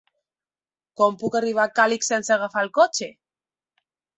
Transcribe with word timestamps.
Com 1.01 1.19
puc 1.25 1.37
arribar 1.41 1.65
a 1.67 1.73
Càlig 1.81 2.09
sense 2.09 2.35
agafar 2.39 2.65
el 2.67 2.73
cotxe? 2.81 3.11